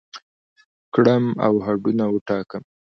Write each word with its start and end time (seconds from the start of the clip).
کړم 0.93 1.23
او 1.45 1.53
هدفونه 1.65 2.05
وټاکم، 2.09 2.63